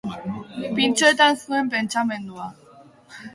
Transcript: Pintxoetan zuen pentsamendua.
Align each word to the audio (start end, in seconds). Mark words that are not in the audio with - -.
Pintxoetan 0.79 1.37
zuen 1.43 1.69
pentsamendua. 1.75 2.49